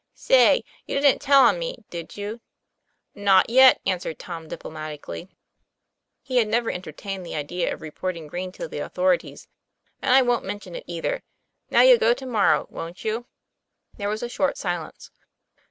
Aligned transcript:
"Say, 0.15 0.63
you 0.87 0.99
didn't 0.99 1.21
tell 1.21 1.43
on 1.45 1.59
me, 1.59 1.83
did 1.91 2.17
you?" 2.17 2.41
'Not 3.13 3.51
yet," 3.51 3.79
answered 3.85 4.17
Tom 4.17 4.47
diplomatically 4.47 5.29
he 6.23 6.37
had 6.37 6.47
never 6.47 6.71
entertained 6.71 7.23
the 7.23 7.35
idea 7.35 7.71
of 7.71 7.81
reporting 7.83 8.25
Green 8.25 8.51
to 8.53 8.67
the 8.67 8.79
authorities; 8.79 9.47
"and 10.01 10.11
I 10.11 10.23
wont 10.23 10.43
mention 10.43 10.73
it 10.75 10.85
either. 10.87 11.21
Now 11.69 11.81
you'll 11.81 11.99
go 11.99 12.15
to 12.15 12.25
morrow, 12.25 12.65
wont 12.71 13.05
you?" 13.05 13.27
There 13.97 14.09
was 14.09 14.23
a 14.23 14.27
short 14.27 14.57
silence. 14.57 15.11